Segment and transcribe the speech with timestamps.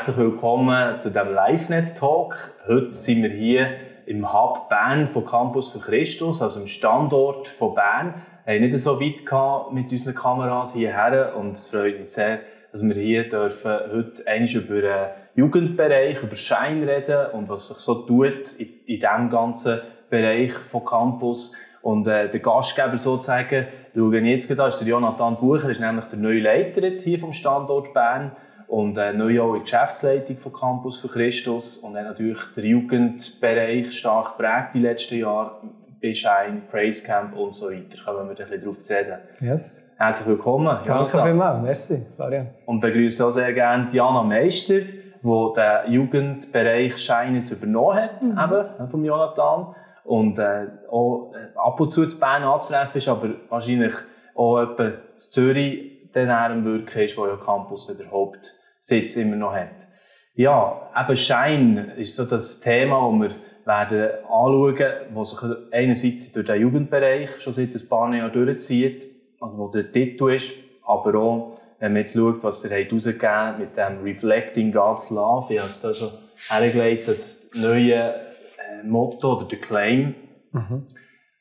[0.00, 2.54] Herzlich willkommen zu dem LiveNet Talk.
[2.66, 3.68] Heute sind wir hier
[4.06, 8.14] im Hub Bern von Campus für Christus, also im Standort von Bern.
[8.46, 12.38] Wir haben nicht so weit mit unseren Kameras hierher und es freut uns sehr,
[12.72, 14.22] dass wir hier dürfen heute
[14.56, 19.80] über den Jugendbereich, über Schein reden und was sich so tut in, in diesem ganzen
[20.08, 21.54] Bereich von Campus.
[21.82, 26.18] Und äh, der Gastgeber sozusagen, schauen jetzt gerade ist der Jonathan Bucher, ist nämlich der
[26.18, 28.32] neue Leiter jetzt hier vom Standort Bern
[28.70, 32.64] und äh, neu auch in der Geschäftsleitung von Campus für Christus und dann natürlich der
[32.64, 35.56] Jugendbereich stark prägt die letzten Jahre,
[36.00, 37.98] Beschein, Praise Camp und so weiter.
[38.04, 39.18] Kommen wir ein bisschen darauf zu reden.
[39.40, 39.84] Yes.
[39.98, 40.78] Herzlich willkommen.
[40.86, 42.48] Danke vielmals, merci, Florian.
[42.64, 48.38] Und begrüße auch sehr gerne Diana Meister, die den Jugendbereich Schein jetzt übernommen hat, mhm.
[48.38, 49.74] eben, vom Jonathan.
[50.04, 53.94] Und äh, auch äh, ab und zu zu Bern anzutreffen ist, aber wahrscheinlich
[54.34, 59.36] auch etwa in Zürich dann am Wirken ist, wo ja Campus der Haupt Sitz immer
[59.36, 59.86] noch hat.
[60.34, 66.46] Ja, eben Schein ist so das Thema, das wir werden anschauen, was sich einerseits durch
[66.46, 69.06] den Jugendbereich schon seit ein paar Jahren durchzieht,
[69.40, 70.54] also wo der Titel ist,
[70.86, 75.60] aber auch, wenn man jetzt schaut, was der herausgegeben mit dem Reflecting God's Love, ich
[75.60, 76.10] habe es da schon
[76.48, 80.14] hergelegt, das neue äh, Motto oder der Claim,
[80.52, 80.86] mhm.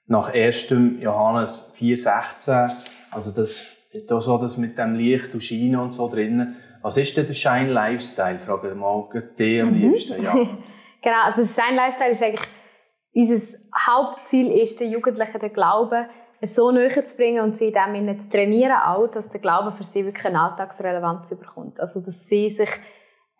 [0.08, 0.70] nach 1.
[1.00, 2.72] Johannes 4,16,
[3.12, 3.66] also das,
[4.08, 7.34] da so das mit dem Licht und Schein und so drinnen, was ist denn der
[7.34, 8.40] Shine Lifestyle?
[8.40, 9.92] Frage mal dich am mhm.
[9.92, 10.24] liebsten.
[10.24, 10.34] Ja.
[11.02, 12.48] genau, also der Shine Lifestyle ist eigentlich
[13.14, 16.06] unser Hauptziel ist, den Jugendlichen den Glauben
[16.42, 20.06] so näher zu bringen und sie dem zu trainieren, auch, dass der Glaube für sie
[20.06, 21.80] wirklich eine Alltagsrelevanz bekommt.
[21.80, 22.70] Also dass sie sich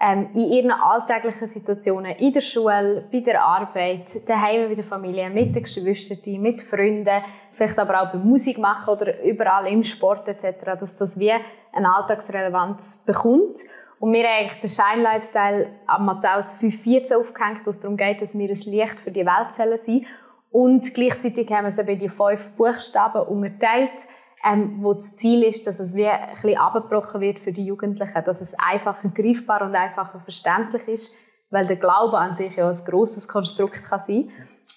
[0.02, 5.30] ähm, in ihren alltäglichen Situationen, in der Schule, bei der Arbeit, daheim mit der Familie,
[5.30, 7.22] mit den Geschwistern, mit Freunden,
[7.52, 11.96] vielleicht aber auch bei Musik machen oder überall im Sport etc., dass das wie eine
[11.96, 13.60] Alltagsrelevanz bekommt.
[14.00, 18.38] Und wir haben eigentlich den Shine-Lifestyle am Matthäus 5,14 aufgehängt, wo es darum geht, dass
[18.38, 20.06] wir ein Licht für die Welt sind.
[20.52, 24.08] Und gleichzeitig haben wir es eben in die fünf Buchstaben unterteilt
[24.44, 28.24] ähm, wo das Ziel ist, dass es wie ein bisschen abgebrochen wird für die Jugendlichen,
[28.26, 31.16] dass es einfacher greifbar und einfacher verständlich ist,
[31.50, 34.30] weil der Glaube an sich ja ein grosses Konstrukt kann sein.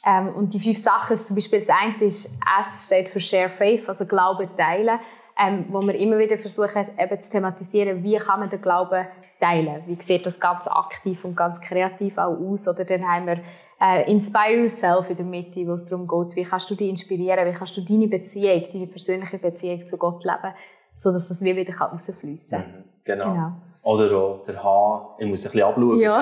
[0.05, 2.27] Ähm, und die fünf Sachen ist zum Beispiel das eine ist,
[2.61, 4.99] S steht für Share Faith, also Glaube teilen,
[5.39, 9.07] ähm, wo wir immer wieder versuchen eben zu thematisieren, wie kann man den Glauben
[9.43, 9.83] teilen.
[9.87, 12.69] Wie sieht das ganz aktiv und ganz kreativ auch aus?
[12.69, 13.41] Oder dann haben wir
[13.81, 17.47] äh, Inspire Yourself in der Mitte, wo es darum geht, wie kannst du dich inspirieren,
[17.47, 20.55] wie kannst du deine Beziehung, deine persönliche Beziehung zu Gott leben,
[20.95, 22.71] sodass das wie wieder rausfließen kann.
[22.71, 23.33] Mhm, genau.
[23.33, 23.53] genau.
[23.85, 25.99] Oder auch der H, ich muss ein bisschen abschauen.
[25.99, 26.21] Ja.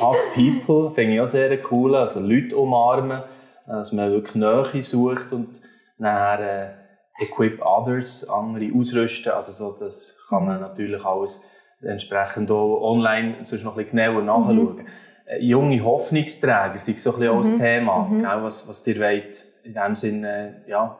[0.00, 1.94] Hug People finde ich auch sehr cool.
[1.94, 3.22] Also Leute umarmen,
[3.66, 5.60] dass man wirklich Nähe sucht und
[5.98, 6.70] dann äh,
[7.18, 9.32] Equip Others, andere ausrüsten.
[9.32, 10.62] Also so, das kann man mhm.
[10.62, 11.42] natürlich alles
[11.82, 14.76] entsprechend auch online sonst noch ein bisschen genauer nachschauen.
[14.76, 14.86] Mhm.
[15.26, 17.38] Äh, junge Hoffnungsträger sind so ein bisschen mhm.
[17.38, 17.58] auch das mhm.
[17.58, 18.42] Thema, mhm.
[18.42, 20.98] was, was ihr wollt in diesem Sinne ja,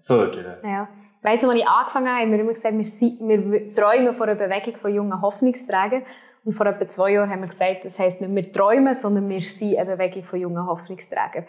[0.00, 0.56] fördern.
[0.64, 0.88] Ja.
[1.20, 4.14] Ich weiss noch, als ich angefangen habe, haben wir immer gesagt, wir, sind, wir träumen
[4.14, 6.04] von einer Bewegung von jungen Hoffnungsträgern.
[6.44, 9.40] Und vor etwa zwei Jahren haben wir gesagt, das heisst nicht wir träumen, sondern wir
[9.40, 11.44] sind eine Bewegung von jungen Hoffnungsträgern.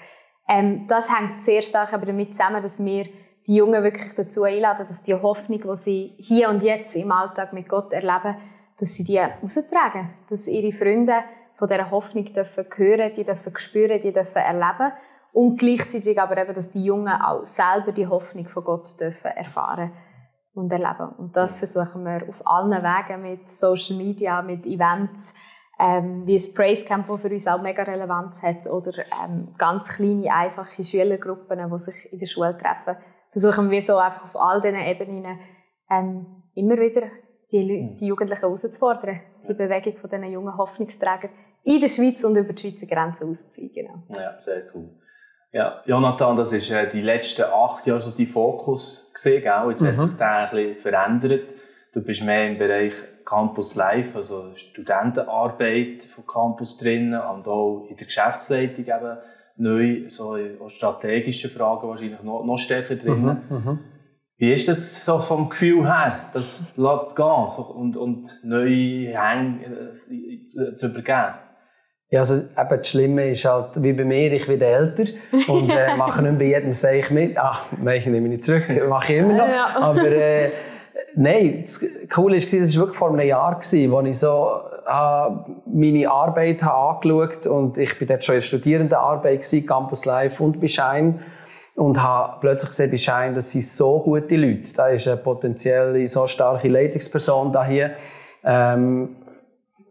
[0.47, 3.05] Ähm, das hängt sehr stark aber damit zusammen, dass wir
[3.47, 7.53] die Jungen wirklich dazu einladen, dass die Hoffnung, die sie hier und jetzt im Alltag
[7.53, 8.35] mit Gott erleben,
[8.79, 11.23] dass sie die heraustragen, dass ihre Freunde
[11.55, 14.93] von dieser Hoffnung dürfen hören, die dürfen spüren, die dürfen erleben
[15.33, 19.91] und gleichzeitig aber eben, dass die Jungen auch selber die Hoffnung von Gott dürfen erfahren
[20.53, 21.09] und erleben.
[21.17, 25.33] Und das versuchen wir auf allen Wegen mit Social Media, mit Events,
[25.77, 28.91] ähm, wie das Praise Camp, das für uns auch mega Relevanz hat, oder
[29.23, 32.97] ähm, ganz kleine, einfache Schülergruppen, die sich in der Schule treffen,
[33.31, 35.39] versuchen wir so einfach auf all diesen Ebenen
[35.89, 37.03] ähm, immer wieder
[37.51, 37.95] die, Leute, hm.
[37.95, 41.31] die Jugendlichen herauszufordern, die Bewegung von diesen jungen Hoffnungsträgern
[41.63, 43.71] in der Schweiz und über die Schweizer Grenzen auszuziehen.
[43.73, 44.03] Genau.
[44.15, 44.89] Ja, sehr cool.
[45.51, 49.71] Ja, Jonathan, das ist äh, die letzten acht Jahre so dein Fokus gesehen, gell?
[49.71, 49.87] Jetzt mhm.
[49.87, 51.53] hat sich der ein bisschen verändert.
[51.91, 52.93] Du bist mehr im Bereich
[53.25, 59.17] Campus Live, also Studentenarbeit von Campus drinnen und auch in der Geschäftsleitung eben
[59.57, 60.37] neu, so
[60.67, 63.41] strategische Fragen wahrscheinlich noch, noch stärker drinnen.
[63.49, 63.55] Mhm.
[63.55, 63.79] Mhm.
[64.39, 69.65] Wie ist das so vom Gefühl her, das lässt gehen so, und, und neue Hänge
[70.09, 71.33] äh, zu, zu übergeben?
[72.09, 75.03] Ja, also eben das Schlimme ist halt, wie bei mir, ich werde älter
[75.49, 77.37] und äh, mache nicht bei jedem Seich mit.
[77.37, 79.47] Ah, nein, ich nehme nicht zurück, mache ich immer noch.
[79.49, 79.75] Ja.
[79.75, 80.49] Aber äh,
[81.15, 85.29] nein, das Coole war, es war wirklich vor einem Jahr, wo ich so äh,
[85.65, 90.69] meine Arbeit habe angeschaut und ich war dort schon in Studierendenarbeit, Campus Live und bei
[90.69, 91.19] Schein
[91.75, 94.73] und habe plötzlich gesehen bei Schein, das sind so gute Leute.
[94.75, 97.91] Da ist eine potenzielle, so starke Leitungsperson da hier.
[98.43, 99.15] Ähm,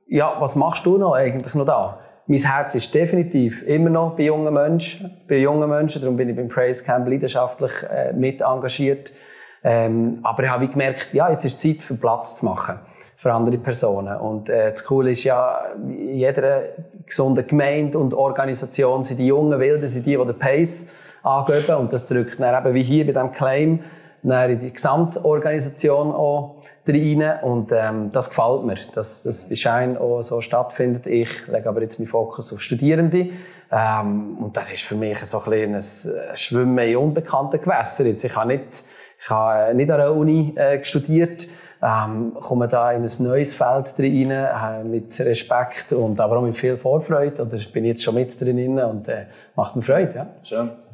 [0.07, 1.99] ja, was machst du noch eigentlich noch da?
[2.27, 6.37] Mein Herz ist definitiv immer noch bei jungen Menschen, bei jungen Menschen, darum bin ich
[6.37, 9.13] beim Praise Camp leidenschaftlich äh, mit engagiert.
[9.65, 12.79] Ähm, aber ich habe gemerkt, ja, jetzt ist Zeit für Platz zu machen
[13.19, 14.17] für andere Personen.
[14.17, 16.63] Und äh, das Coole ist ja, in jeder
[17.05, 20.87] gesunden Gemeinde und Organisation sind die jungen Wilden, sind die, die den Pace
[21.29, 21.77] angeben.
[21.77, 23.81] Und das drückt dann eben, wie hier bei diesem Claim,
[24.23, 27.39] dann in die Gesamtorganisation auch rein.
[27.43, 31.07] Und ähm, das gefällt mir, dass das Schein auch so stattfindet.
[31.07, 33.31] Ich lege aber jetzt meinen Fokus auf Studierende.
[33.71, 35.83] Ähm, und das ist für mich so ein, ein
[36.35, 38.17] Schwimmen in unbekannten Gewässern.
[38.21, 38.85] Ich habe nicht,
[39.21, 41.47] ich habe nicht an der Uni äh, studiert,
[41.83, 46.57] ähm, komme da in ein neues Feld rein, äh, mit Respekt und aber auch mit
[46.57, 47.43] viel Vorfreude.
[47.43, 50.15] Oder bin jetzt schon mit drin und äh, macht mir Freude.
[50.15, 50.27] Ja.
[50.43, 50.88] Schön.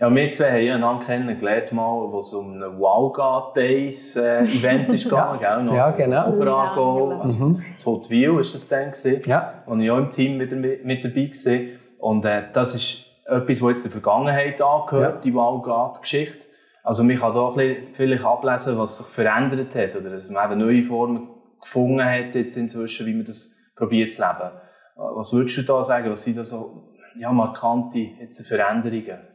[0.00, 4.88] Ja, wir zwei haben einander kennengelernt, mal, wo es um ein Wow Days äh, Event
[4.94, 5.56] ist gegangen, ja.
[5.56, 5.64] Gell?
[5.64, 6.28] Noch ja, genau.
[6.30, 7.64] Oberargo, ja, also mhm.
[7.82, 9.62] Totwil war das dann gewesen, ja.
[9.66, 11.60] wo ich auch im Team mit, mit dabei war.
[11.98, 15.20] Und äh, das ist etwas, was jetzt der Vergangenheit angehört, ja.
[15.20, 16.46] die Wow-Geschichte.
[16.82, 20.50] Also man kann da ein bisschen vielleicht ablesen, was sich verändert hat oder dass man
[20.50, 21.28] eben neue Formen
[21.60, 24.50] gefunden hat jetzt inzwischen, wie man das probiert zu leben.
[24.96, 26.10] Was würdest du da sagen?
[26.10, 29.29] Was sind da so ja, markante jetzt Veränderungen?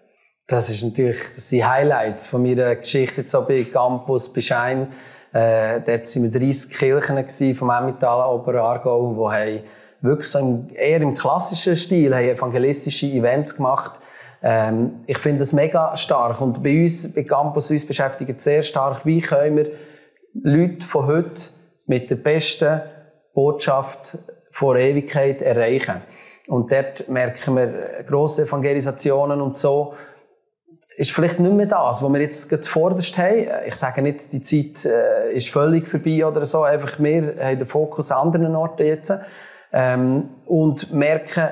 [0.47, 4.94] Das ist natürlich das sind Highlights von meiner Geschichte jetzt auch bei Campus Beschein.
[5.33, 9.62] Äh, dort waren wir 30 Kirchen vom Emmentaler Oberaargau, die
[10.01, 14.00] wirklich so im, eher im klassischen Stil haben evangelistische Events gemacht
[14.45, 16.39] ähm, ich finde das mega stark.
[16.39, 19.71] Und bei uns, bei Campus, uns beschäftigt sehr stark, wie können wir
[20.44, 21.41] Leute von heute
[21.88, 22.81] mit der besten
[23.33, 24.19] Botschaft
[24.51, 26.01] vor Ewigkeit erreichen.
[26.48, 29.95] Und dort merken wir grosse Evangelisationen und so.
[30.97, 33.47] Ist vielleicht nicht mehr das, was wir jetzt zuvorderst haben.
[33.68, 36.63] Ich sage nicht, die Zeit äh, ist völlig vorbei oder so.
[36.63, 39.13] Einfach wir haben den Fokus an anderen Orten jetzt.
[39.74, 41.50] Ähm, und merken,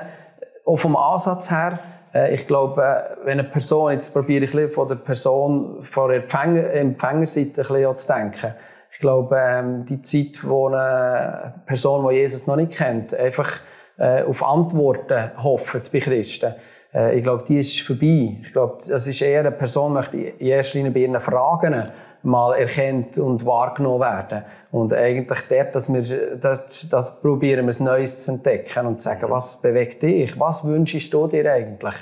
[0.64, 1.78] auch vom Ansatz her,
[2.14, 6.22] äh, ich glaube, äh, wenn eine Person, jetzt probiere ich von der Person, von der
[6.22, 8.54] Empfänger, Empfängerseite ein bisschen zu denken.
[8.92, 13.60] Ich glaube, ähm, die Zeit, wo eine Person, die Jesus noch nicht kennt, einfach
[13.98, 16.54] äh, auf Antworten hofft bei Christen,
[16.94, 18.38] ich glaube, die ist vorbei.
[18.40, 21.90] Ich glaube, das ist eher eine Person, die in erster Linie bei ihren Fragen
[22.22, 24.44] mal erkennt und wahrgenommen werden.
[24.70, 29.08] Und eigentlich dort, dass wir, das, das probieren wir, es Neues zu entdecken und zu
[29.08, 30.38] sagen, was bewegt dich?
[30.40, 31.94] Was wünschst du dir eigentlich?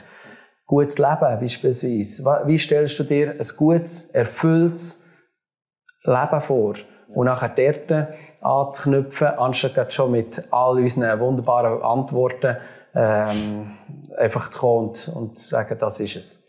[0.67, 2.25] Gutes Leben beispielsweise.
[2.47, 5.05] Wie stellst du dir ein gutes, erfülltes
[6.05, 6.75] Leben vor?
[7.09, 8.09] Und nachher dort
[8.41, 12.57] anzuknüpfen, anstatt schon mit all unseren wunderbaren Antworten
[12.95, 13.79] ähm,
[14.17, 16.45] einfach zu kommen und, und zu sagen, das ist es.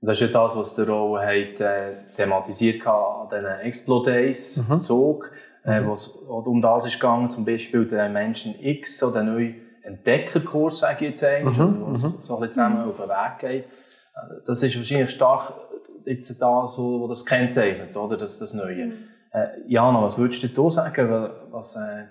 [0.00, 4.82] Das ist ja das, was der auch hat, äh, thematisiert an diesen Explodays mhm.
[4.82, 5.30] Zug,
[5.64, 5.94] äh, mhm.
[6.28, 11.10] um das ist gegangen, zum Beispiel den Menschen X, so den neuen Entdeckerkurs, sage ich
[11.10, 11.86] jetzt eigentlich, mhm.
[11.86, 12.16] wo es mhm.
[12.20, 13.64] so ein bisschen zusammen auf den Weg geht.
[14.46, 15.52] Das ist wahrscheinlich stark
[16.04, 18.86] jetzt da, so, wo das kennzeichnet, oder, das, das Neue.
[18.86, 18.92] Mhm.
[19.32, 22.04] Äh, Jana, was würdest du da sagen, was, äh,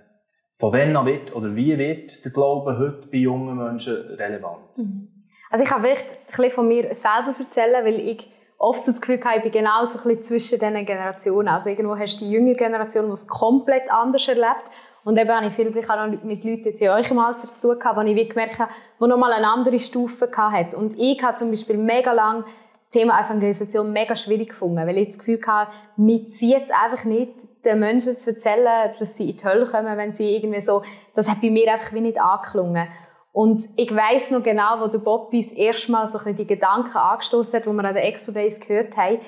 [0.59, 4.77] von wann an wird, oder wie wird der Glaube heute bei jungen Menschen relevant?
[4.77, 5.09] Mhm.
[5.49, 9.19] Also ich kann vielleicht ein bisschen von mir selber erzählen, weil ich oft das Gefühl
[9.23, 11.49] habe, ich bin genau so ein bisschen zwischen diesen Generationen.
[11.49, 14.71] Also irgendwo hast du die jüngere Generation, die es komplett anders erlebt.
[15.03, 17.97] Und eben habe ich vielleicht auch noch mit Leuten in eurem Alter zu tun gehabt,
[17.97, 20.75] wo ich gemerkt habe, die nochmal eine andere Stufe hatten.
[20.75, 22.45] Und ich habe zum Beispiel mega lang
[22.93, 27.33] Thema Evangelisation mega schwierig gefunden, weil ich das Gefühl hatte, mir zieht es einfach nicht,
[27.65, 30.83] den Menschen zu erzählen, dass sie in die Hölle kommen, wenn sie irgendwie so,
[31.15, 32.87] das hat bei mir einfach wie nicht angeklungen.
[33.31, 36.95] Und ich weiß noch genau, wo der Bobby das erste Mal so ein die Gedanken
[36.95, 39.19] angestoßen hat, wo wir an den Expo Days gehört haben,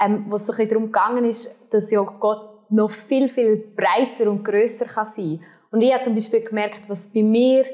[0.00, 4.30] ähm, wo es so ein darum gegangen ist, dass ja Gott noch viel, viel breiter
[4.30, 5.46] und grösser kann sein kann.
[5.70, 7.64] Und ich habe zum Beispiel gemerkt, was bei mir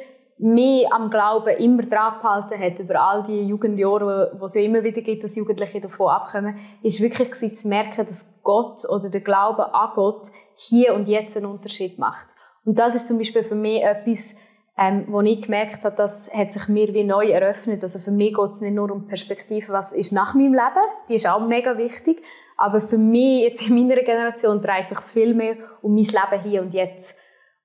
[0.41, 4.83] mich am Glauben immer dran gehalten hat, über all die Jugendjahre, wo es ja immer
[4.83, 9.75] wieder gibt, dass Jugendliche davon abkommen, ist wirklich zu merken, dass Gott oder der Glaube
[9.75, 12.27] an Gott hier und jetzt einen Unterschied macht.
[12.65, 14.35] Und das ist zum Beispiel für mich etwas,
[14.79, 17.83] ähm, wo ich gemerkt habe, das hat sich mir wie neu eröffnet.
[17.83, 21.17] Also für mich geht es nicht nur um Perspektive, was ist nach meinem Leben, die
[21.17, 22.23] ist auch mega wichtig,
[22.57, 26.63] aber für mich jetzt in meiner Generation dreht sich viel mehr um mein Leben hier
[26.63, 27.19] und jetzt.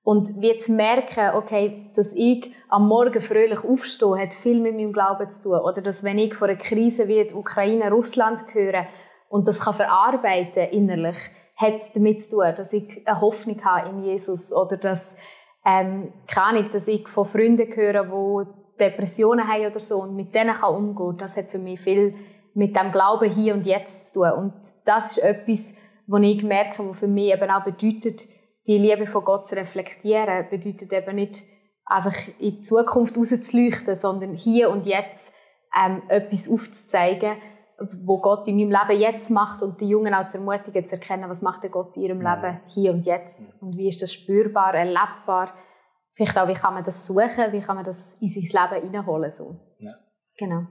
[0.06, 4.92] Und wie zu merken, okay, dass ich am Morgen fröhlich aufstehe, hat viel mit meinem
[4.92, 5.58] Glauben zu tun.
[5.58, 8.86] Oder dass wenn ich vor einer Krise wie Ukraine, Russland höre
[9.28, 11.16] und das kann verarbeiten innerlich,
[11.56, 15.16] hat damit zu tun, dass ich eine Hoffnung habe in Jesus oder dass
[15.64, 20.32] ähm, keine Ahnung, dass ich von Freunden höre, die Depressionen haben oder so und mit
[20.32, 22.14] denen kann umgehen, das hat für mich viel
[22.54, 24.30] mit dem Glauben hier und jetzt zu tun.
[24.30, 25.74] Und das ist etwas,
[26.06, 28.35] was ich merke, was für mich eben auch bedeutet,
[28.66, 31.42] die Liebe von Gott zu reflektieren, bedeutet eben nicht,
[31.86, 35.32] einfach in die Zukunft rauszuleuchten, sondern hier und jetzt
[35.78, 37.36] ähm, etwas aufzuzeigen,
[38.04, 41.28] wo Gott in meinem Leben jetzt macht und die Jungen auch zu ermutigen, zu erkennen,
[41.28, 42.20] was macht der Gott in ihrem.
[42.20, 45.52] Leben hier und jetzt und wie ist das spürbar, erlebbar.
[46.14, 49.30] Vielleicht auch, wie kann man das suchen, wie kann man das in sein Leben hineinholen.
[49.30, 49.60] So.
[49.78, 49.92] Ja.
[50.38, 50.62] Genau.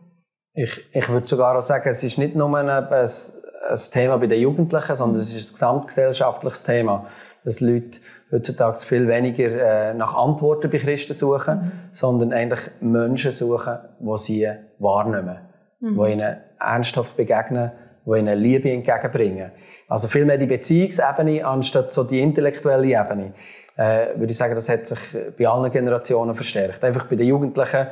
[0.54, 4.28] Ich, ich würde sogar auch sagen, es ist nicht nur ein, ein, ein Thema bei
[4.28, 7.08] den Jugendlichen, sondern es ist ein gesamtgesellschaftliches Thema
[7.46, 8.00] dass Leute
[8.32, 11.72] heutzutage viel weniger äh, nach Antworten bei Christen suchen, mhm.
[11.92, 14.50] sondern eigentlich Menschen suchen, die sie
[14.80, 15.38] wahrnehmen,
[15.80, 15.96] mhm.
[15.96, 17.72] die ihnen ernsthaft begegnen,
[18.06, 19.52] die ihnen Liebe entgegenbringen.
[19.88, 23.34] Also viel mehr die Beziehungsebene anstatt so die intellektuelle Ebene.
[23.78, 25.00] Äh, würde ich sagen, das hat sich
[25.38, 26.84] bei allen Generationen verstärkt.
[26.84, 27.88] Einfach bei den Jugendlichen,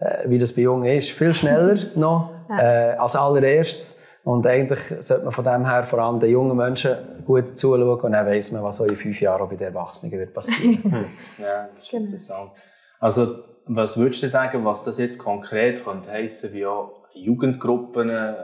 [0.00, 5.24] äh, wie das bei Jungen ist, viel schneller noch äh, als allererstes und eigentlich sollte
[5.24, 8.62] man von dem her vor allem den jungen Menschen gut zuschauen und dann weiss man,
[8.62, 10.82] was so in fünf Jahren auch bei den Erwachsenen wird passieren.
[11.38, 12.04] Ja, das ist genau.
[12.04, 12.50] interessant.
[12.98, 18.34] Also, was würdest du sagen, was das jetzt konkret könnte heissen, wie auch Jugendgruppen äh,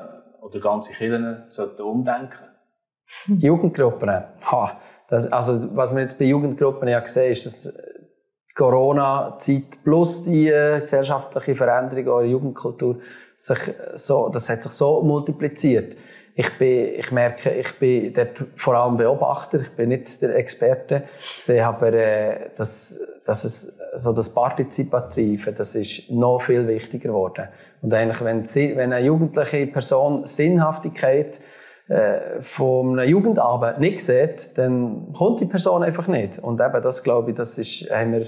[0.42, 2.44] oder ganze Kirchen sollten umdenken?
[3.38, 4.10] Jugendgruppen?
[4.52, 10.24] Ha, das, also, was man jetzt bei Jugendgruppen ja gesehen ist, dass die Corona-Zeit plus
[10.24, 12.96] die äh, gesellschaftliche Veränderung in Jugendkultur
[13.40, 13.58] sich
[13.94, 15.96] so, das hat sich so multipliziert.
[16.34, 21.04] Ich, bin, ich merke, ich bin dort vor allem Beobachter, ich bin nicht der Experte.
[21.36, 27.08] Ich sehe aber, äh, dass, dass es, so das Partizipative, das ist noch viel wichtiger
[27.08, 27.48] geworden.
[27.82, 31.40] Und eigentlich, wenn, wenn eine jugendliche Person Sinnhaftigkeit
[31.88, 36.38] äh, von einem Jugendabend nicht sieht, dann kommt die Person einfach nicht.
[36.38, 38.26] Und eben das, glaube ich, das ist, haben wir,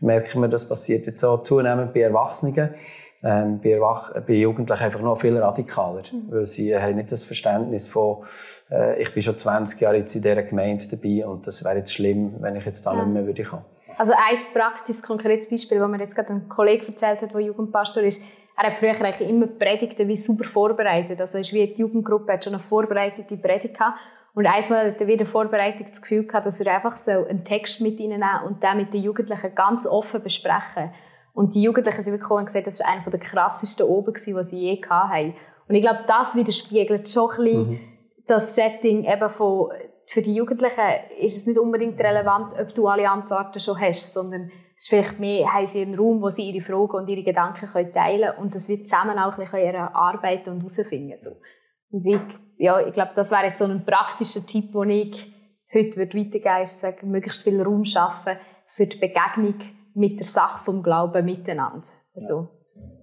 [0.00, 2.74] merken wir, das passiert jetzt auch zunehmend bei Erwachsenen
[3.22, 6.30] ähm, bei, Erwach bei Jugendlichen einfach noch viel radikaler, mhm.
[6.30, 8.24] weil sie haben nicht das Verständnis von,
[8.70, 11.92] äh, ich bin schon 20 Jahre jetzt in dieser Gemeinde dabei und das wäre jetzt
[11.92, 13.04] schlimm, wenn ich jetzt da ja.
[13.04, 13.64] nicht mehr würde kommen.
[13.96, 18.04] Also ein praktisches, konkretes Beispiel, das mir jetzt gerade ein Kollege erzählt hat, der Jugendpastor
[18.04, 18.22] ist,
[18.56, 21.20] er hat früher eigentlich immer Predigten wie super vorbereitet.
[21.20, 24.00] Also ist wie die Jugendgruppe hat schon eine vorbereitete Predigt gehabt.
[24.34, 27.80] Und einmal hat er wieder vorbereitet das Gefühl gehabt, dass er einfach so einen Text
[27.80, 30.90] mit ihnen nehmen und den mit den Jugendlichen ganz offen besprechen.
[31.38, 34.80] Und die Jugendlichen sind wirklich gesagt, das war einer der krassesten oben, die sie je
[34.90, 35.34] hatten.
[35.68, 37.80] Und ich glaube, das widerspiegelt schon ein bisschen mhm.
[38.26, 39.70] das Setting eben von,
[40.04, 40.82] für die Jugendlichen
[41.20, 45.20] ist es nicht unbedingt relevant, ob du alle Antworten schon hast, sondern es ist vielleicht
[45.20, 48.42] mehr, haben sie einen Raum, wo sie ihre Fragen und ihre Gedanken können teilen können
[48.42, 51.18] und das wird zusammen auch ein bisschen ihre Arbeit und herausfinden.
[51.22, 51.36] So.
[51.92, 52.20] Und ich,
[52.56, 55.32] ja, ich glaube, das wäre jetzt so ein praktischer Tipp, den ich
[55.72, 58.38] heute weitergeben würde, sagen, möglichst viel Raum schaffen
[58.70, 59.54] für die Begegnung
[59.98, 61.86] mit der Sache vom Glauben miteinander.
[62.14, 62.48] Also,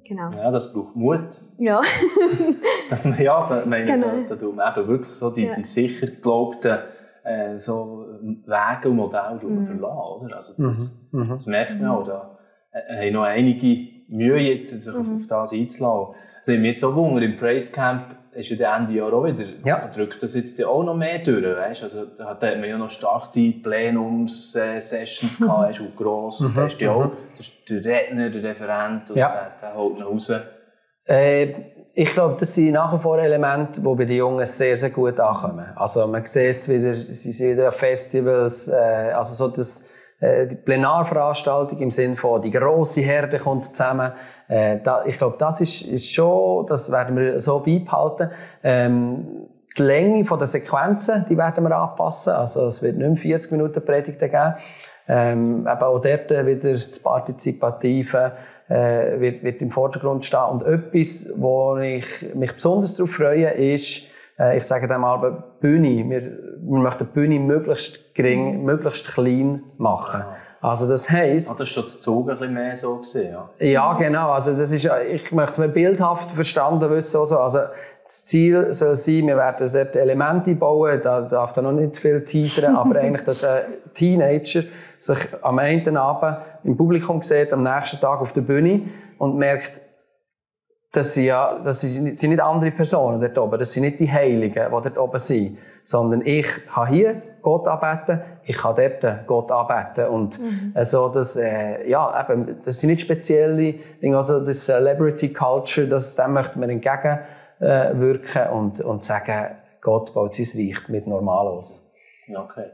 [0.08, 0.30] genau.
[0.36, 1.42] Ja, das braucht Mut.
[1.58, 1.82] Ja.
[2.90, 4.08] Dass man, ja, da, meine, genau.
[4.30, 5.54] da, da eben wirklich so die, ja.
[5.54, 6.78] die sicher geglaubten
[7.24, 9.66] äh, so Wege und Modelle mhm.
[9.66, 10.36] verlassen, oder?
[10.36, 11.20] Also das, mhm.
[11.20, 11.30] mhm.
[11.30, 12.04] das merkt man auch.
[12.04, 12.38] Da
[12.72, 15.18] äh, haben noch einige Mühe jetzt, sich mhm.
[15.18, 16.16] auf das einzulassen.
[16.48, 19.88] Ich mich jetzt so wundern, im Praise Camp ist ja Ende Jahr auch wieder, ja.
[19.88, 21.84] drückt das jetzt auch noch mehr durch, weißt?
[21.84, 25.46] Also, da hat man ja noch starke Plenums-Sessions mhm.
[25.46, 26.54] gehabt, und gross, mhm.
[26.54, 27.12] da ist ja auch
[27.70, 29.52] der Redner, der Referent, und ja.
[29.62, 30.32] der, der holt noch raus.
[31.08, 31.54] Äh,
[31.94, 35.18] ich glaube, das sind nach wie vor Elemente, die bei den Jungen sehr, sehr gut
[35.20, 35.66] ankommen.
[35.76, 39.84] Also, man sieht es wieder, sie sind wieder auf Festivals, äh, also so das, äh,
[40.48, 44.12] die Plenarveranstaltung im Sinne von, die grosse Herde kommt zusammen,
[44.50, 48.30] äh, ich glaube, das ist, ist schon, das werden wir so beibehalten.
[48.64, 52.34] Ähm, die Länge der Sequenzen, die werden wir anpassen.
[52.34, 54.54] Also es wird nicht mehr 40 Minuten Predigten geben.
[55.08, 58.32] Ähm, eben auch dort wieder das Partizipative
[58.70, 60.40] äh, wird, wird im Vordergrund stehen.
[60.52, 64.15] Und etwas, wo ich mich besonders darauf freue, ist, äh,
[64.56, 66.10] ich sage dem mal, Bühne.
[66.10, 70.24] Wir, wir möchten die Bühne möglichst gering, möglichst klein machen.
[70.62, 71.52] Also das heisst...
[71.52, 73.50] Ah, das ist schon das Zug ein bisschen mehr so gesehen, ja?
[73.60, 74.32] Ja, genau.
[74.32, 77.20] Also das ist, ich möchte es bildhaft verstanden wissen.
[77.20, 77.60] Also, also
[78.04, 82.02] das Ziel soll sein, wir werden dort Elemente bauen, da darf da noch nicht zu
[82.02, 83.62] viel teasern, aber eigentlich, dass ein
[83.94, 84.64] Teenager
[84.98, 88.82] sich am einen Abend im Publikum sieht, am nächsten Tag auf der Bühne
[89.18, 89.82] und merkt,
[90.96, 94.54] das sind ja, das sind nicht andere Personen dort oben, das sind nicht die Heiligen,
[94.54, 100.08] die dort oben sind, sondern ich kann hier Gott anbeten, ich kann dort Gott anbeten.
[100.08, 100.72] Und mhm.
[100.74, 106.16] also das, äh, ja, eben, das sind nicht spezielle Dinge, also das Celebrity Culture, das,
[106.16, 111.86] dem möchten wir entgegenwirken äh, und, und sagen, Gott baut sein Reich mit normal aus.
[112.28, 112.72] Okay.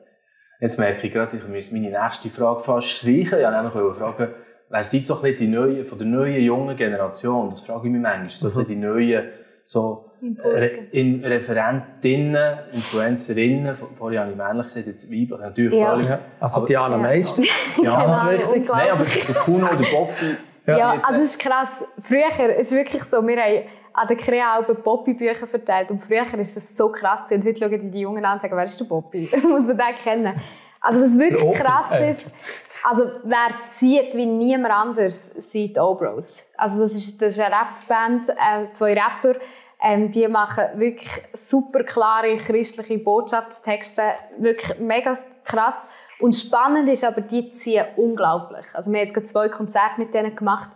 [0.62, 3.24] Jetzt merke ich gerade, ich muss meine nächste Frage fast streichen.
[3.24, 4.28] Ich wollte nämlich fragen,
[4.72, 7.50] wer sind so ein bisschen die neuen, von der neuen jungen Generation?
[7.50, 8.30] Das frage ich mich manchmal.
[8.30, 8.66] So mhm.
[8.68, 9.24] die neuen
[9.64, 10.06] so
[10.44, 15.92] Re in Referentinnen, Influencerinnen, vorher habe ich männlich gesagt, jetzt weiblich, natürlich Ja.
[15.92, 16.10] völlig.
[16.10, 16.20] Ja.
[16.40, 17.02] Also Aber- Diana Ja.
[17.02, 17.44] Meister.
[17.82, 18.70] Ja, Ganz Genau, wichtig.
[18.70, 20.38] Nein, aber der Kuno, der Bobby,
[20.68, 21.70] Ja, jetzt- also es ist krass.
[22.04, 23.64] Früher, es ist wirklich so, wir haben
[23.94, 27.92] an den Krea-Alben Poppy-Bücher verteilt und früher ist das so krass und heute schauen die,
[27.92, 29.28] die Jungen an und sagen, wer ist der Poppy?
[29.48, 30.34] Muss man den kennen.
[30.82, 32.10] Also was wirklich Poppy, krass äh.
[32.10, 32.36] ist,
[32.84, 36.44] also wer zieht wie niemand anders, sind die Obros.
[36.58, 39.40] Also das ist, das ist eine Rapband, äh, zwei Rapper,
[39.84, 44.02] ähm, die machen wirklich super klare christliche Botschaftstexte,
[44.40, 45.88] wirklich mega krass.
[46.20, 48.66] Und spannend ist aber, die ziehen unglaublich.
[48.74, 50.70] Also wir haben jetzt gerade zwei Konzerte mit denen gemacht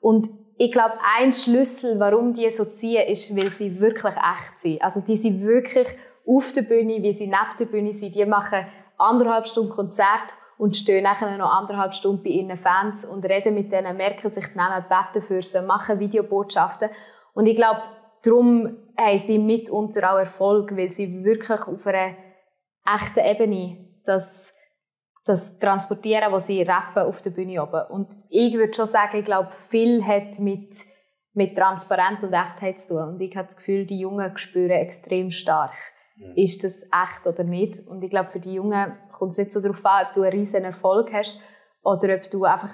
[0.00, 0.28] und
[0.60, 4.82] ich glaube, ein Schlüssel, warum die so ziehen, ist, weil sie wirklich echt sind.
[4.82, 5.86] Also die sind wirklich
[6.26, 8.16] auf der Bühne, wie sie neben der Bühne sind.
[8.16, 8.66] Die machen
[8.98, 13.72] anderthalb Stunden Konzert und stehen nachher noch anderthalb Stunden bei ihren Fans und reden mit
[13.72, 16.90] denen, merken sich die Namen, beten für sie, machen Videobotschaften.
[17.32, 17.80] Und ich glaube,
[18.24, 22.16] darum haben sie mitunter auch Erfolg, weil sie wirklich auf einer
[22.84, 24.52] echten Ebene das,
[25.24, 27.82] das transportieren, was sie rappen auf der Bühne oben.
[27.90, 30.74] Und ich würde schon sagen, ich glaube, viel hat mit,
[31.34, 33.08] mit Transparenz und Echtheit zu tun.
[33.10, 35.74] Und ich habe das Gefühl, die Jungen spüren extrem stark,
[36.34, 37.86] ist das echt oder nicht.
[37.88, 40.32] Und ich glaube, für die Jungen kommt es nicht so darauf an, ob du einen
[40.32, 41.40] riesen Erfolg hast
[41.82, 42.70] oder ob du einfach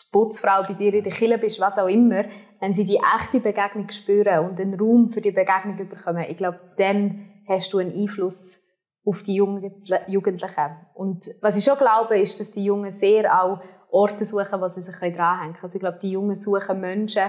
[0.00, 2.24] die Putzfrau bei dir in der Kille bist, was auch immer.
[2.60, 6.60] Wenn sie die echte Begegnung spüren und einen Raum für die Begegnung bekommen, ich glaube,
[6.76, 8.62] dann hast du einen Einfluss
[9.04, 10.76] auf die Jugendl- Jugendlichen.
[10.94, 14.82] Und was ich schon glaube, ist, dass die Jungen sehr auch Orte suchen, wo sie
[14.82, 15.58] sich dranhängen können.
[15.62, 17.24] Also ich glaube, die Jungen suchen Menschen,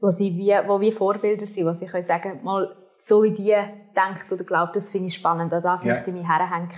[0.00, 3.54] wo sie wie, wo wie Vorbilder sind, wo sie können sagen mal so wie die
[3.94, 5.92] denkt oder glaubt, das finde ich spannend, an das Ja.
[5.92, 6.68] möchte ich mich herhängen.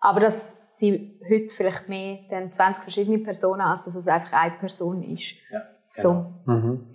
[0.00, 4.54] Aber dass sie heute vielleicht mehr dann 20 verschiedene Personen, als dass es einfach eine
[4.54, 5.32] Person ist.
[5.50, 6.26] Ja, So.
[6.46, 6.86] Mhm.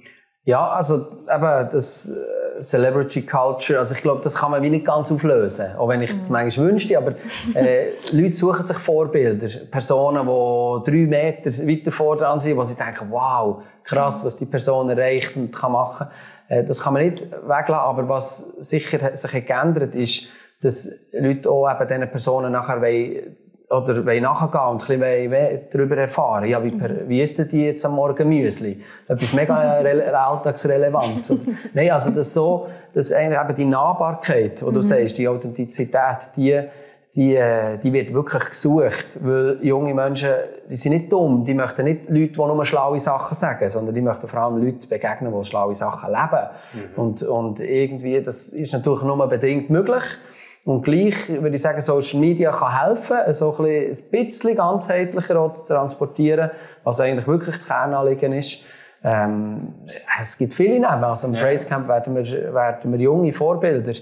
[0.45, 0.95] Ja, also
[1.29, 5.75] eben das äh, Celebrity Culture, also ich glaube, das kann man wie nicht ganz auflösen,
[5.77, 7.13] auch wenn ich das manchmal wünschte, aber
[7.53, 12.75] äh, Leute suchen sich Vorbilder, Personen, die drei Meter weiter vor dran sind, wo sie
[12.75, 16.07] denken, wow, krass, was die Person erreicht und kann machen.
[16.07, 20.27] Äh, das kann man nicht weglassen, aber was sicher sich geändert ist,
[20.61, 23.35] dass Leute auch eben diesen Personen nachher wollen,
[23.69, 26.45] oder wollen nachgehen und ein bisschen darüber erfahren.
[26.45, 28.81] Ja, wie, per, wie isst denn die jetzt am Morgen Müsli?
[29.07, 31.29] Etwas mega re alltagsrelevant.
[31.29, 31.41] Oder,
[31.73, 36.63] nein, also das so, dass eigentlich eben die Nahbarkeit, die du sagst, die Authentizität, die,
[37.15, 39.07] die, äh, die wird wirklich gesucht.
[39.19, 40.29] Weil junge Menschen,
[40.69, 44.01] die sind nicht dumm, die möchten nicht Leute, die nur schlaue Sachen sagen, sondern die
[44.01, 46.49] möchten vor allem Leute begegnen, die schlaue Sachen leben.
[46.95, 50.03] Und, und irgendwie, das ist natürlich nur bedingt möglich.
[50.65, 55.55] Und gleich würde ich sagen, Social Media kann helfen, so ein bisschen, ein bisschen ganzheitlicher
[55.55, 56.51] zu transportieren,
[56.83, 58.59] was eigentlich wirklich das Kernanliegen ist.
[59.03, 59.73] Ähm,
[60.19, 61.03] es gibt viele Namen.
[61.05, 61.41] Also im Ja.
[61.41, 63.93] Praise Camp werden wir, werden wir junge Vorbilder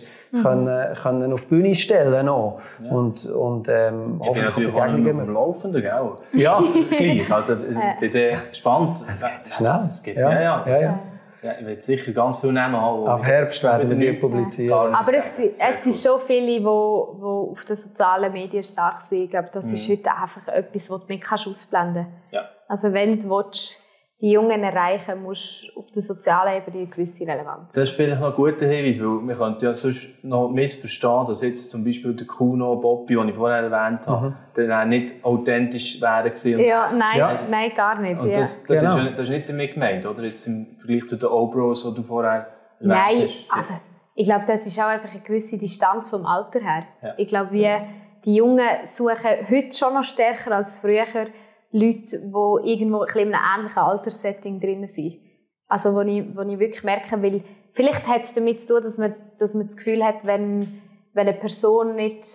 [0.41, 2.27] können, können auf die Bühne stellen.
[2.27, 2.59] Auch.
[2.89, 6.11] Und, und ähm, Ich bin natürlich auch nicht mehr auf dem Laufenden, gell?
[6.33, 7.53] Ja, Gleich, also
[8.01, 9.03] ich bin gespannt.
[9.11, 9.79] Es geht schnell.
[9.85, 10.63] Es geht, Ja, ja, ja.
[10.67, 10.99] ja, ja.
[11.43, 13.07] Ja, ich werde sicher ganz viele Namen haben.
[13.07, 14.93] Ab Herbst werden wir die nicht- publizieren.
[14.95, 19.25] Aber es, es sind schon viele, die, die auf den sozialen Medien stark sind.
[19.25, 19.93] Ich glaube, das ist Mhm.
[19.93, 22.33] heute einfach etwas, was du nicht kannst ausblenden kannst.
[22.33, 22.41] Ja.
[22.67, 23.79] Also wenn du willst,
[24.19, 27.73] die Jungen erreichen musst auf der sozialen Ebene eine gewisse Relevanz.
[27.75, 31.43] Das ist vielleicht noch ein guter Hinweis, weil man könnte ja sonst noch missverstehen, dass
[31.43, 36.01] jetzt zum Beispiel der Kuno, Bobby, den ich vorher erwähnt habe, dann auch nicht authentisch
[36.01, 36.59] wären gewesen.
[36.59, 37.35] Ja, nein, Ja.
[37.47, 38.19] nein gar nicht.
[38.23, 38.39] Und ja.
[38.39, 38.97] das, das, Genau.
[38.97, 40.23] ist, ja- das ist nicht damit gemeint, oder?
[40.23, 42.47] Jetzt im Vergleich zu den O-Bros, die du vorher erwähnt
[42.79, 43.45] Nein, hast.
[43.53, 43.73] also
[44.15, 46.83] ich glaube, das ist auch einfach eine gewisse Distanz vom Alter her.
[47.03, 47.13] Ja.
[47.17, 47.67] Ich glaube, wie
[48.25, 51.05] die Jungen suchen heute schon noch stärker als früher
[51.71, 55.19] Leute, die irgendwo ein in einem ähnlichen Alterssetting drin sind.
[55.67, 58.97] Also wo ich, wo ich wirklich merke, weil vielleicht hat es damit zu tun, dass
[58.97, 60.81] man, dass man das Gefühl hat, wenn,
[61.13, 62.25] wenn eine Person nicht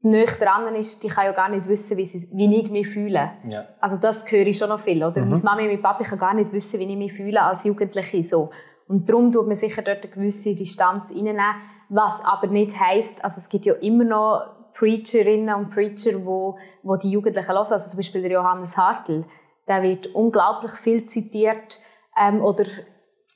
[0.00, 3.30] näher dran ist, die kann ja gar nicht wissen, wie, sie, wie ich mich fühle.
[3.48, 3.68] Ja.
[3.80, 5.02] Also das höre ich schon noch viel.
[5.02, 5.22] Oder?
[5.22, 5.30] Mhm.
[5.30, 8.22] Meine Mami und mein Papi kann gar nicht wissen, wie ich mich fühle als Jugendliche.
[8.24, 8.50] So.
[8.86, 11.54] Und darum tut man sicher dort eine gewisse Distanz reinnehmen,
[11.88, 14.42] was aber nicht heisst, also es gibt ja immer noch
[14.74, 17.58] Preacherinnen und Preacher, wo, wo die Jugendlichen hören.
[17.58, 19.24] Also zum Beispiel der Johannes Hartl,
[19.68, 21.78] der wird unglaublich viel zitiert
[22.16, 22.64] ähm, oder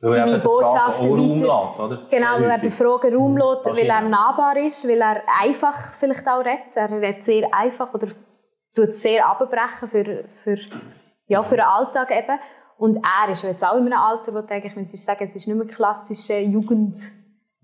[0.00, 1.84] Weil seine Botschaften weiter...
[1.84, 2.06] oder?
[2.10, 2.76] Genau, weil er häufig.
[2.76, 6.76] der Frage Raum lässt, weil er nahbar ist, weil er einfach vielleicht auch redet.
[6.76, 8.08] Er redet sehr einfach oder
[8.74, 10.58] tut es sehr abbrechen für, für,
[11.26, 12.38] ja, für den Alltag eben.
[12.78, 15.56] Und er ist jetzt auch in einem Alter, wo eigentlich müsstest sagen, es ist nicht
[15.56, 16.38] mehr klassischer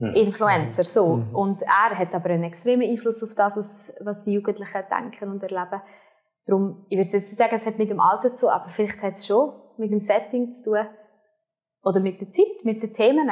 [0.06, 0.84] Jugendinfluencer.
[0.84, 1.22] So.
[1.32, 5.42] Und er hat aber einen extremen Einfluss auf das, was, was die Jugendlichen denken und
[5.42, 5.82] erleben.
[6.46, 9.02] Darum, ich würde jetzt nicht sagen, es hat mit dem Alter zu tun, aber vielleicht
[9.02, 10.86] hat es schon mit dem Setting zu tun.
[11.82, 13.28] Oder mit der Zeit, mit den Themen.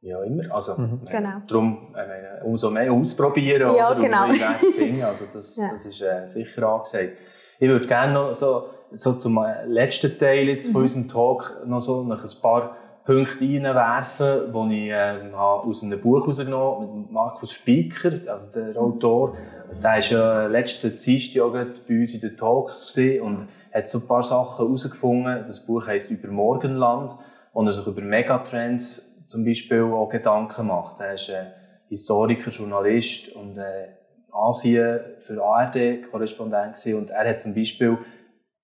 [0.00, 0.54] ja immer.
[0.54, 1.06] Also, mhm.
[1.10, 1.42] genau.
[1.48, 4.28] Darum meine, umso mehr ausprobieren ja, oder genau.
[4.76, 5.02] finden.
[5.02, 5.70] Also das, ja.
[5.70, 7.16] das ist äh, sicher angesagt.
[7.58, 10.84] Ich würde gerne noch so, so zum äh, letzten Teil jetzt von mhm.
[10.84, 12.76] unserem Talk noch so noch ein paar
[13.06, 19.36] Punkte reinwerfen, die ich äh, aus einem Buch herausgenommen mit Markus Spieker, also der Autor.
[19.80, 21.52] Der war ja letzten Dienstag
[21.86, 25.44] bei uns in den Talks und hat so ein paar Sachen herausgefunden.
[25.46, 27.14] Das Buch heisst «Über Morgenland»,
[27.52, 31.00] wo er sich über Megatrends zum Beispiel auch Gedanken macht.
[31.00, 31.52] Er ist ein
[31.88, 33.88] Historiker, Journalist und äh,
[34.32, 37.98] Asien für ARD Korrespondent und er hat zum Beispiel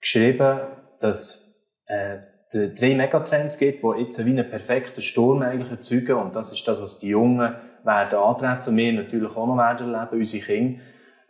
[0.01, 0.61] geschrieben,
[0.99, 1.49] dass
[1.87, 2.19] äh,
[2.53, 6.81] drei Megatrends gibt, die jetzt wie einen perfekten Sturm eigentlich erzeugen und das ist das,
[6.83, 10.81] was die Jungen werden antreffen, wir natürlich auch noch werden erleben, unsere Kinder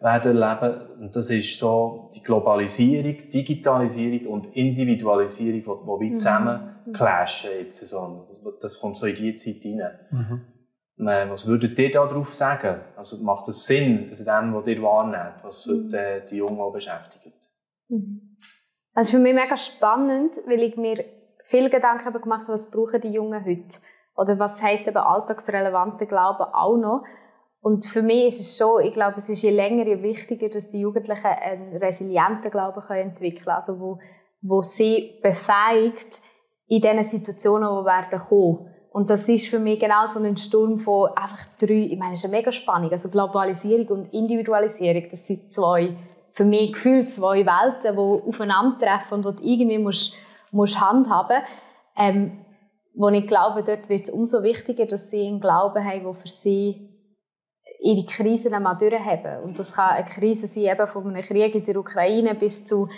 [0.00, 6.18] werden erleben und das ist so die Globalisierung, Digitalisierung und Individualisierung, die, die wie mhm.
[6.18, 6.92] zusammen mhm.
[6.92, 8.26] clashen jetzt so.
[8.60, 9.98] Das kommt so in die Zeit rein.
[10.10, 11.06] Mhm.
[11.06, 12.80] Äh, was würdet ihr darauf sagen?
[12.96, 15.92] Also macht das Sinn, also dem, was ihr wahrnehmt, was mhm.
[15.94, 17.32] äh, die Jungen auch beschäftigt?
[17.88, 18.36] Mhm.
[18.94, 21.04] Also für mich mega spannend, weil ich mir
[21.42, 23.78] viele Gedanken gemacht habe, was brauchen die Jungen heute?
[24.16, 27.04] Oder was heisst eben alltagsrelevante Glauben auch noch?
[27.62, 30.70] Und für mich ist es schon, ich glaube, es ist je länger, je wichtiger, dass
[30.70, 33.98] die Jugendlichen einen resilienten Glauben können entwickeln können, also wo,
[34.42, 36.20] wo sie befähigt,
[36.66, 38.68] in diesen Situationen, die werden kommen.
[38.90, 42.18] Und das ist für mich genau so ein Sturm von einfach drei, ich meine, es
[42.18, 45.96] ist eine mega Spannung, also Globalisierung und Individualisierung, das sind zwei,
[46.32, 50.14] für mich gefühlt zwei Welten, die aufeinandertreffen und die du irgendwie musst,
[50.50, 51.42] musst handhaben
[51.96, 52.44] ähm,
[52.94, 56.28] wo ich glaube, dort wird es umso wichtiger, dass sie einen Glauben haben, der für
[56.28, 56.88] sie
[57.80, 59.42] ihre Krisen einmal durchhaben.
[59.42, 62.88] Und das kann eine Krise sein, eben von einem Krieg in der Ukraine bis zu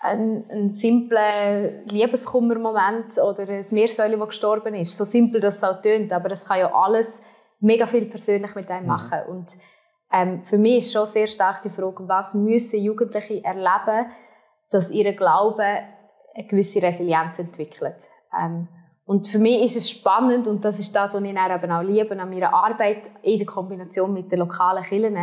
[0.00, 4.96] ein, ein simpler Liebeskummermoment oder ein Meersäule, das gestorben ist.
[4.96, 7.20] So simpel das auch tönt, aber es kann ja alles
[7.60, 8.88] mega viel persönlich mit einem mhm.
[8.88, 9.18] machen.
[9.28, 9.56] Und
[10.12, 14.06] ähm, für mich ist schon sehr stark die Frage, was müssen Jugendliche erleben,
[14.70, 18.08] dass ihr Glaube eine gewisse Resilienz entwickelt.
[18.38, 18.68] Ähm,
[19.04, 21.82] und für mich ist es spannend und das ist das, was ich dann eben auch
[21.82, 25.18] liebe an meiner Arbeit in der Kombination mit den lokalen Kirchen,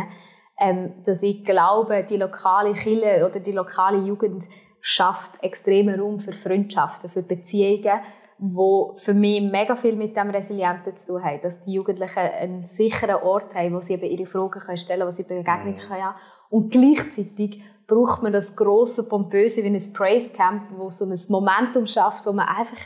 [0.58, 4.44] ähm, dass ich glaube, die lokale Kirche oder die lokale Jugend
[4.80, 8.00] schafft extremen Raum für Freundschaften, für Beziehungen,
[8.42, 12.64] wo für mich mega viel mit dem Resilienten zu tun haben, dass die Jugendlichen einen
[12.64, 15.78] sicheren Ort haben, wo sie eben ihre Fragen können stellen, wo sie Begegnungen mhm.
[15.78, 16.16] können haben.
[16.48, 21.86] Und gleichzeitig braucht man das große pompöse wie ein Praise Camp, wo so ein Momentum
[21.86, 22.78] schafft, wo man einfach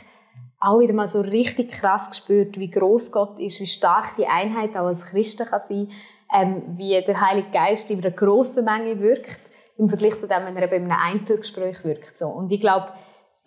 [0.59, 4.75] auch wieder mal so richtig krass gespürt, wie groß Gott ist, wie stark die Einheit
[4.75, 5.89] auch als Christen kann sein,
[6.33, 10.57] ähm, wie der Heilige Geist in einer grossen Menge wirkt im Vergleich zu dem, wenn
[10.57, 12.17] er bei einem Einzelgespräch wirkt.
[12.17, 12.27] So.
[12.27, 12.87] Und ich glaube,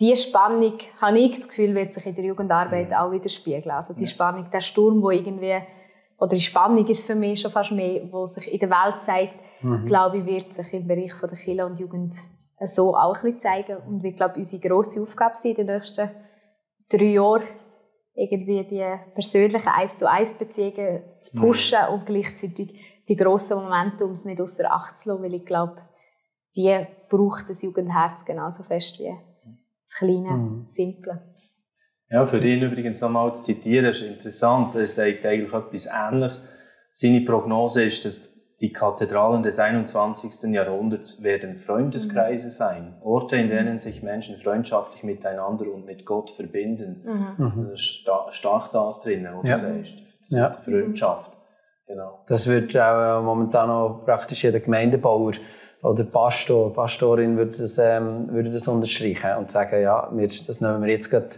[0.00, 3.70] diese Spannung, habe ich das Gefühl, wird sich in der Jugendarbeit auch widerspiegeln.
[3.70, 5.58] Also die Spannung, der Sturm, wo irgendwie,
[6.18, 9.34] oder die Spannung ist für mich schon fast mehr, wo sich in der Welt zeigt,
[9.60, 9.86] mhm.
[9.86, 12.14] glaube ich, wird sich im Bereich von der Kirche und Jugend
[12.64, 15.76] so auch ein bisschen zeigen und wird, glaube ich, unsere grosse Aufgabe sein in den
[15.76, 16.10] nächsten
[16.88, 17.44] drei Jahren,
[18.14, 18.84] irgendwie die
[19.14, 21.94] persönlichen eins zu eins Beziehungen zu pushen mhm.
[21.94, 25.76] und gleichzeitig die grossen Momente, nicht außer Acht zu lassen, weil ich glaube,
[26.56, 29.16] die braucht das Jugendherz genauso fest wie
[29.88, 30.64] das kleine, mhm.
[30.66, 31.22] simple.
[32.10, 34.74] Ja, für ihn übrigens nochmal zu zitieren, ist interessant.
[34.74, 36.48] Er sagt eigentlich etwas Ähnliches.
[36.90, 38.28] Seine Prognose ist, dass
[38.60, 40.50] die Kathedralen des 21.
[40.52, 42.52] Jahrhunderts werden Freundeskreise mhm.
[42.52, 42.94] sein.
[43.02, 47.02] Orte, in denen sich Menschen freundschaftlich miteinander und mit Gott verbinden.
[47.04, 47.44] Mhm.
[47.44, 47.58] mhm.
[47.60, 49.56] Also sta stark das drin, wo ja.
[49.56, 49.92] du sagst.
[50.20, 50.52] Das ja.
[50.52, 51.38] Freundschaft.
[51.86, 52.24] Genau.
[52.26, 55.32] Das wird auch äh, momentan auch praktisch jeder Gemeindebauer
[55.82, 60.82] oder Pastor, Pastorin würde das, ähm, würde das unterstreichen und sagen, ja, wir, das nehmen
[60.82, 61.30] wir jetzt gerade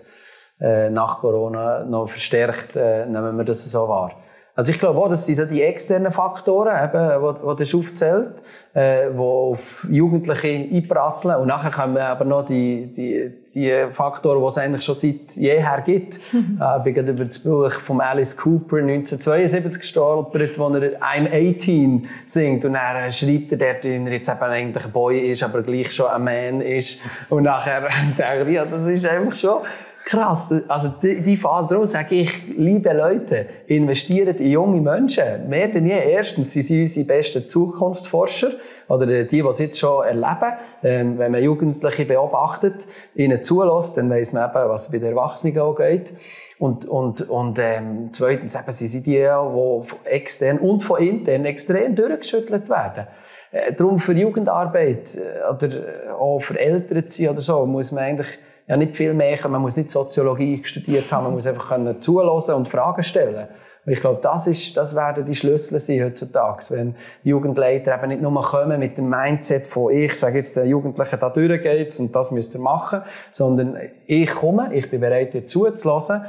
[0.61, 4.13] äh, nach Corona noch verstärkt, äh, nehmen wir das so wahr.
[4.61, 8.35] Also ich glaube auch, das sind so die externen Faktoren, eben, die, die du aufzählt,
[8.75, 11.37] äh, die auf Jugendliche einprasseln.
[11.37, 15.81] Und nachher kommen aber noch die, die, die Faktoren, die es eigentlich schon seit jeher
[15.81, 16.17] gibt.
[16.35, 21.55] äh, ich bin gerade über das Buch von Alice Cooper 1972 gestolpert, wo er I'm
[21.57, 22.63] 18 singt.
[22.67, 25.91] Und dann schreibt er dort, dass er jetzt eben eigentlich ein Boy ist, aber gleich
[25.91, 27.01] schon ein Man ist.
[27.31, 27.81] Und nachher
[28.19, 29.63] denke ich, ja, das ist einfach schon
[30.05, 30.53] krass.
[30.69, 35.49] Also die, die Phase, darum sage ich, liebe Leute, investiert in junge Menschen.
[35.49, 35.99] Mehr denn je.
[35.99, 38.53] Erstens sind sie unsere besten Zukunftsforscher
[38.89, 40.53] oder die, die es jetzt schon erleben.
[40.83, 45.59] Ähm, wenn man Jugendliche beobachtet, ihnen zulässt, dann weiss man eben, was bei den Erwachsenen
[45.59, 46.13] auch geht.
[46.59, 51.95] Und, und, und ähm, zweitens eben, sie sind die, die extern und von intern extrem
[51.95, 53.07] durchgeschüttelt werden.
[53.51, 58.05] Äh, darum für Jugendarbeit äh, oder auch für Eltern zu sein oder so, muss man
[58.05, 62.01] eigentlich ja nicht viel mehr, man muss nicht Soziologie studiert haben, man muss einfach können
[62.01, 63.49] zuhören und Fragen stellen.
[63.87, 66.95] Und ich glaube, das, ist, das werden die Schlüssel sein heutzutage, wenn
[67.25, 71.31] Jugendleiter eben nicht nur kommen mit dem Mindset von ich sage jetzt den Jugendlichen, da
[71.31, 76.27] durch geht's und das müsst ihr machen, sondern ich komme, ich bin bereit, dir zuzuhören,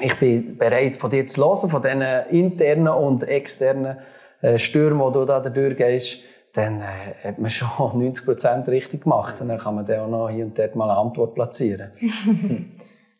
[0.00, 3.98] ich bin bereit, von dir zu hören, von diesen internen und externen
[4.40, 9.40] äh, Stürmen, die du da durchgehst, dann äh, hat man schon 90 Prozent richtig gemacht.
[9.40, 11.92] Und dann kann man dann auch noch hier und dort mal eine Antwort platzieren.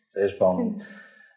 [0.07, 0.83] Sehr spannend.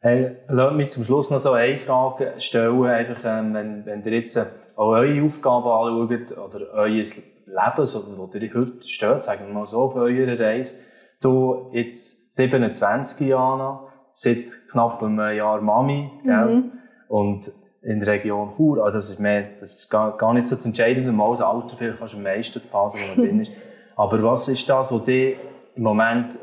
[0.01, 2.85] Hey, lasst mich zum Schluss noch so eine Frage stellen.
[2.85, 8.19] Einfach, ähm, wenn, wenn ihr jetzt äh, auch eure Aufgaben anschaut oder euer Leben, so,
[8.19, 10.81] wo ihr heute steht, sagen wir mal so, auf eurer Reise.
[11.21, 16.73] Du jetzt 27 Jahre, seit knapp einem Jahr Mami, mhm.
[17.09, 17.53] Und
[17.85, 20.65] in der Region Chur, also das ist mehr, das ist gar, gar nicht so das
[20.65, 23.53] Entscheidende, mal das Alter vielleicht fast am meisten die Phase, wo man drin ist.
[23.97, 25.37] Aber was ist das, was dich
[25.77, 26.39] im Moment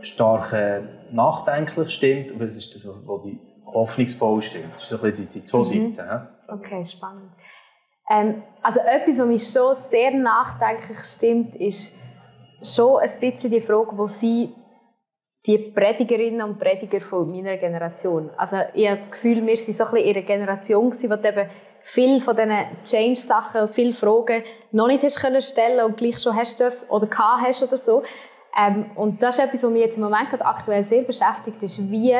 [0.00, 0.80] stark äh,
[1.12, 4.72] nachdenklich stimmt und was ist das, was dich hoffnungsvoll stimmt?
[4.74, 5.64] Das sind so die, die zwei mhm.
[5.64, 5.96] Seiten.
[5.96, 6.28] Ja?
[6.48, 7.30] Okay, spannend.
[8.10, 11.94] Ähm, also etwas, was mich schon sehr nachdenklich stimmt, ist
[12.62, 14.54] schon ein bisschen die Frage, wo sie
[15.46, 18.30] die Predigerinnen und Prediger von meiner Generation.
[18.36, 21.50] Also ich habe das Gefühl, wir sind so ein bisschen ihre Generation gewesen, die eben
[21.82, 26.60] viel von diesen Change-Sachen, viele Fragen noch nicht hast können stellen und gleich schon hast
[26.60, 28.02] dürfen, oder gehabt hast oder so.
[28.58, 32.14] Ähm, und das ist etwas, was mich jetzt im Moment aktuell sehr beschäftigt, ist, wie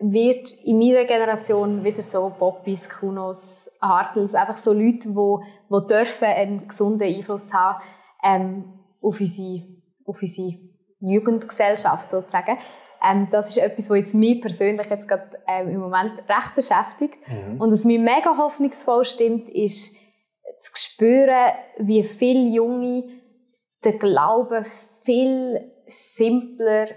[0.00, 5.36] wird in meiner Generation wieder so Poppys, Kunos, Hartels, einfach so Leute, die,
[5.70, 7.82] die dürfen einen gesunden Einfluss haben
[8.22, 8.64] ähm,
[9.00, 9.62] auf, unsere,
[10.04, 10.67] auf unsere
[11.00, 12.58] Jugendgesellschaft sozusagen.
[13.02, 17.16] Ähm, das ist etwas, was jetzt mich persönlich jetzt gerade, ähm, im Moment recht beschäftigt.
[17.28, 17.60] Mhm.
[17.60, 19.96] Und was mir mega hoffnungsvoll stimmt, ist
[20.60, 23.04] zu spüren, wie viele Junge
[23.84, 24.64] den Glauben
[25.04, 26.88] viel simpler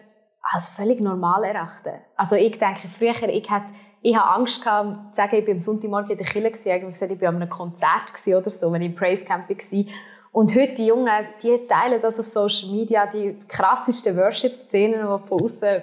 [0.42, 1.94] als völlig normal erachten.
[2.16, 3.68] Also ich denke, früher, ich hatte
[4.04, 7.12] ich habe Angst gehabt, zu sagen, ich war am Sonntagmorgen in der Kirche, ich gesagt,
[7.12, 9.86] ich war an einem Konzert oder so, wenn ich im Praise Camp war.
[10.32, 11.10] Und heute die Jungen,
[11.44, 15.82] die teilen das auf Social Media, die krassesten Worship-Szenen, die von außen,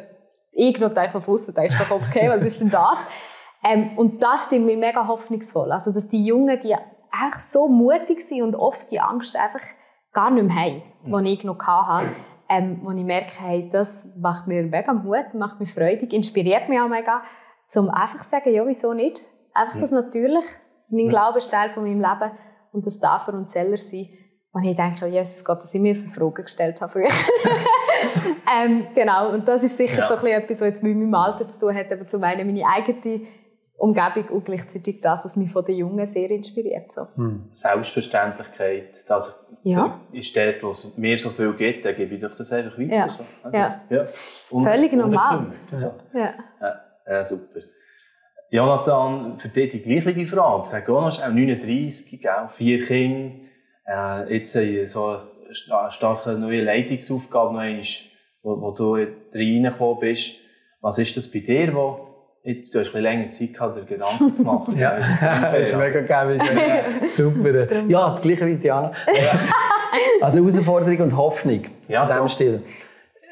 [0.52, 3.06] ich noch denke, von außen denkst doch, okay, was ist denn das?
[3.62, 5.70] Ähm, und das stimmt mir mega hoffnungsvoll.
[5.70, 9.60] Also, dass die Jungen, die echt so mutig sind und oft die Angst einfach
[10.12, 11.24] gar nicht mehr haben, mhm.
[11.24, 12.08] die ich noch hatte.
[12.50, 16.80] Ähm, wo ich merke, hey, das macht mir mega Mut, macht mich freudig, inspiriert mich
[16.80, 17.20] auch mega,
[17.76, 19.20] um einfach zu sagen, ja, wieso nicht?
[19.52, 19.82] Einfach ja.
[19.82, 20.44] das natürlich,
[20.88, 21.10] mein ja.
[21.10, 22.30] Glaube ist Teil von meinem Leben
[22.72, 24.08] und das darf er und soll er sein.
[24.52, 27.08] Und ich denke, Jesus Gott, dass ich mir für Fragen gestellt habe früher.
[28.56, 30.08] ähm, genau, und das ist sicher ja.
[30.08, 32.66] so ein etwas, was jetzt mit meinem Alter zu tun hat, aber zum einen meine
[32.66, 33.26] eigene
[33.76, 36.90] Umgebung und gleichzeitig das, was mich von den Jungen sehr inspiriert.
[36.90, 37.06] So.
[37.14, 37.48] Hm.
[37.52, 40.00] Selbstverständlichkeit, das ja.
[40.12, 42.94] ist dort, wo es mir so viel gibt, dann gebe ich doch das einfach weiter.
[42.94, 43.24] Ja, so.
[43.44, 43.60] das, ja.
[43.60, 43.80] ja.
[43.90, 45.52] das ist völlig normal.
[45.72, 45.94] So.
[46.12, 47.24] Ja.
[47.24, 47.60] super.
[48.50, 50.66] Jonathan, für dich die gleiche Frage.
[50.66, 52.20] Sag auch noch, 39,
[52.56, 53.47] vier Kinder,
[53.88, 54.52] äh, jetzt
[54.92, 55.16] so
[55.70, 57.82] eine starke neue Leitungsaufgabe noch einmal,
[58.42, 58.94] wo, wo du
[59.34, 60.34] reingekommen bist.
[60.80, 62.08] Was ist das bei dir, wo
[62.44, 64.78] jetzt du hast ein länger Zeit gehabt, dir Gedanken zu machen?
[64.78, 66.38] ja, das ist mega geil.
[67.06, 67.88] Super.
[67.88, 68.92] Ja, das gleiche wie Diana.
[70.20, 72.28] also Herausforderung und Hoffnung ja, in diesem so.
[72.28, 72.62] Stil.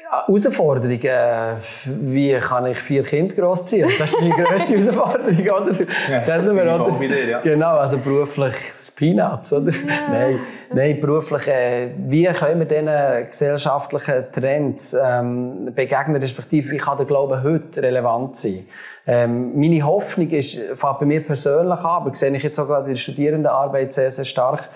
[0.09, 3.89] Herausforderung, äh, wie kann ich vier Kinder großziehen?
[3.99, 5.87] Das ist meine grösste Herausforderung, oder?
[6.09, 6.99] Ja, Kennen wir, oder?
[6.99, 7.41] Dir, ja.
[7.41, 8.55] Genau, also beruflich
[8.97, 9.71] Peanuts, oder?
[9.71, 9.79] Ja.
[10.09, 10.39] nein,
[10.73, 17.05] nein, beruflich, äh, wie können wir diesen gesellschaftlichen Trends ähm, begegnen, respektive wie kann der
[17.05, 18.65] Glaube heute relevant sein?
[19.05, 22.89] Ähm, meine Hoffnung ist, fängt bei mir persönlich an, aber sehe ich jetzt sogar in
[22.89, 24.67] der Studierendenarbeit sehr, sehr stark,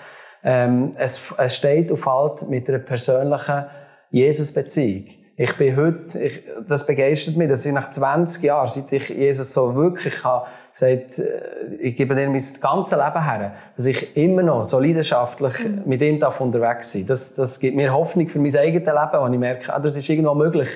[0.44, 3.64] ähm, es, es steht auf halt mit einer persönlichen
[4.10, 5.04] Jesus-Beziehung.
[5.36, 9.52] Ich bin heute, ich, das begeistert mich, dass ich nach 20 Jahren, seit ich Jesus
[9.52, 14.42] so wirklich habe, gesagt, äh, ich gebe dir mein ganzes Leben her, dass ich immer
[14.42, 15.82] noch so leidenschaftlich mhm.
[15.86, 19.32] mit ihm darf unterwegs sein das, das gibt mir Hoffnung für mein eigenes Leben, und
[19.32, 20.68] ich merke, ah, das ist irgendwo möglich,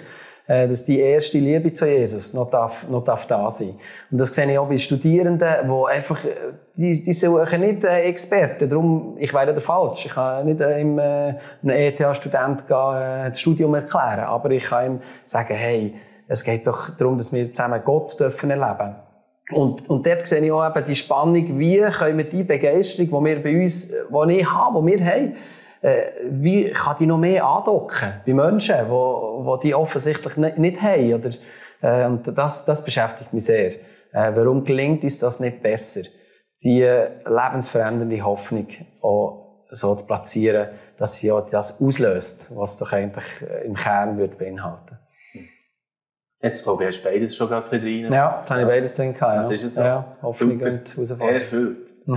[0.46, 3.74] äh, dass die erste Liebe zu Jesus noch darf, noch darf da sein.
[4.11, 6.30] Und das sehe ich auch bei Studierenden, die einfach, äh,
[6.76, 8.68] die, die suchen nicht Experten.
[8.68, 10.06] Darum, ich wäre da falsch.
[10.06, 15.94] Ich kann nicht einem, einem ETH-Student das Studium erklären, aber ich kann ihm sagen, hey,
[16.28, 19.05] es geht doch darum, dass wir zusammen Gott dürfen erleben
[19.52, 23.30] und, und dort sehe ich auch eben die Spannung, wie können wir die Begeisterung, die
[23.30, 25.37] wir bei uns, die ich habe, die wir haben,
[25.82, 31.14] äh, wie kann die noch mehr andocken bei Menschen, die, die die offensichtlich nicht, haben.
[31.14, 31.30] Oder,
[31.80, 33.70] äh, und das, das beschäftigt mich sehr.
[34.12, 36.02] Äh, warum gelingt uns das nicht besser,
[36.64, 38.66] die lebensverändernde Hoffnung
[39.00, 43.26] auch so zu platzieren, dass sie auch das auslöst, was doch eigentlich
[43.64, 44.98] im Kern würde beinhalten
[46.46, 48.12] Jetzt glaube ich, hast du beides schon gerade drin.
[48.12, 49.35] Ja, jetzt habe ich beides drin gehabt.
[49.35, 49.42] Ja.
[49.42, 49.82] Das ist es so.
[49.82, 50.64] Ja, Hoffnung Super.
[50.70, 51.35] und Herausforderung.
[51.35, 51.76] Erfüllt.
[52.06, 52.12] so